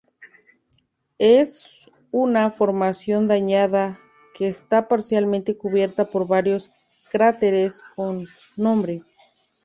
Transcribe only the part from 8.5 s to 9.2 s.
nombre.